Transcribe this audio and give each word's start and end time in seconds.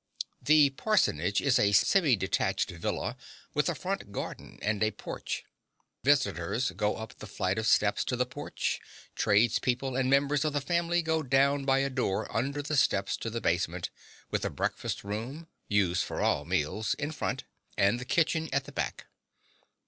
The 0.41 0.71
parsonage 0.71 1.41
is 1.41 1.59
a 1.59 1.73
semi 1.73 2.15
detached 2.15 2.71
villa 2.71 3.15
with 3.53 3.69
a 3.69 3.75
front 3.75 4.11
garden 4.11 4.57
and 4.59 4.81
a 4.81 4.89
porch. 4.89 5.43
Visitors 6.03 6.71
go 6.71 6.95
up 6.97 7.19
the 7.19 7.27
flight 7.27 7.59
of 7.59 7.67
steps 7.67 8.03
to 8.05 8.15
the 8.15 8.25
porch: 8.25 8.79
tradespeople 9.15 9.95
and 9.95 10.09
members 10.09 10.43
of 10.43 10.53
the 10.53 10.59
family 10.59 11.03
go 11.03 11.21
down 11.21 11.65
by 11.65 11.77
a 11.81 11.89
door 11.91 12.25
under 12.35 12.63
the 12.63 12.77
steps 12.77 13.15
to 13.17 13.29
the 13.29 13.41
basement, 13.41 13.91
with 14.31 14.43
a 14.43 14.49
breakfast 14.49 15.03
room, 15.03 15.47
used 15.67 16.03
for 16.03 16.19
all 16.19 16.45
meals, 16.45 16.95
in 16.95 17.11
front, 17.11 17.43
and 17.77 17.99
the 17.99 18.03
kitchen 18.03 18.49
at 18.51 18.63
the 18.63 18.71
back. 18.71 19.05